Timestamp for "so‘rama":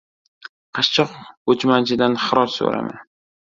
2.59-3.01